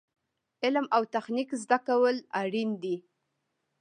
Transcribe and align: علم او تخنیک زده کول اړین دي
علم 0.63 0.85
او 0.95 1.03
تخنیک 1.13 1.49
زده 1.63 1.77
کول 1.87 2.17
اړین 2.41 2.69
دي 2.81 2.95